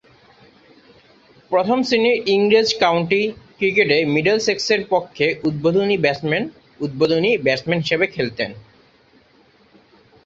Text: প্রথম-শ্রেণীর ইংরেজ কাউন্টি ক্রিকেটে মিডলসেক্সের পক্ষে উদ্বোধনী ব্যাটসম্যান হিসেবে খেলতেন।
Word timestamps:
প্রথম-শ্রেণীর 1.51 2.17
ইংরেজ 2.27 2.69
কাউন্টি 2.79 3.21
ক্রিকেটে 3.57 3.97
মিডলসেক্সের 4.05 4.81
পক্ষে 4.89 5.25
উদ্বোধনী 5.47 5.95
ব্যাটসম্যান 7.45 7.79
হিসেবে 7.83 8.05
খেলতেন। 8.07 8.51